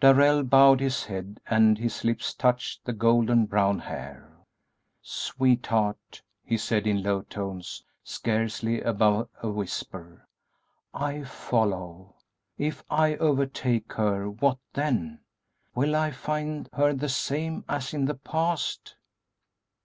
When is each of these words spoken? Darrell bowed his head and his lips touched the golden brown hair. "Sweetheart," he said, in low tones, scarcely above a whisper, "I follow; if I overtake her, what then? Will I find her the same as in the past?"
Darrell 0.00 0.42
bowed 0.42 0.80
his 0.80 1.04
head 1.04 1.38
and 1.46 1.78
his 1.78 2.02
lips 2.02 2.34
touched 2.34 2.84
the 2.84 2.92
golden 2.92 3.46
brown 3.46 3.78
hair. 3.78 4.28
"Sweetheart," 5.02 6.20
he 6.42 6.58
said, 6.58 6.84
in 6.84 7.00
low 7.04 7.22
tones, 7.22 7.84
scarcely 8.02 8.80
above 8.82 9.28
a 9.40 9.48
whisper, 9.48 10.26
"I 10.92 11.22
follow; 11.22 12.16
if 12.56 12.82
I 12.90 13.14
overtake 13.18 13.92
her, 13.92 14.28
what 14.28 14.58
then? 14.74 15.20
Will 15.76 15.94
I 15.94 16.10
find 16.10 16.68
her 16.72 16.92
the 16.92 17.08
same 17.08 17.64
as 17.68 17.94
in 17.94 18.06
the 18.06 18.16
past?" 18.16 18.96